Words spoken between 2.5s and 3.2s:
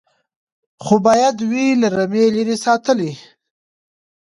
ساتلی